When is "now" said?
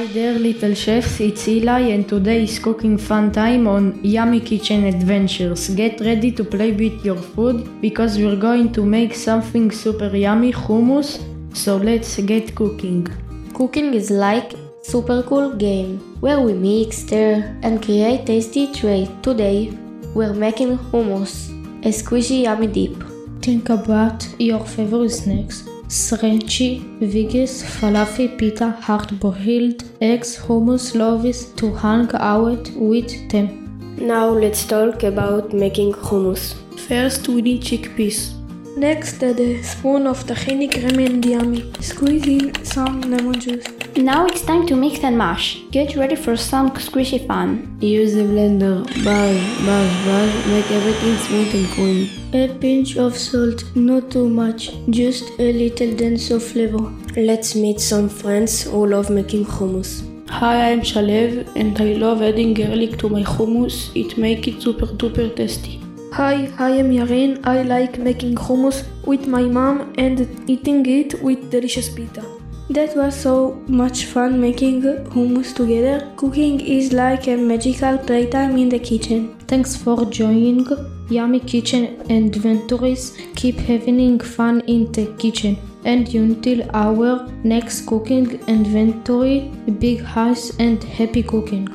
33.98-34.30, 43.96-44.24